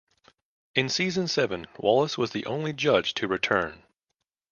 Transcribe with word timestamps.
In 0.73 0.89
season 0.89 1.27
seven 1.27 1.67
Wallace 1.77 2.17
was 2.17 2.31
the 2.31 2.47
only 2.47 2.73
judge 2.73 3.13
to 3.13 3.27
return. 3.27 3.83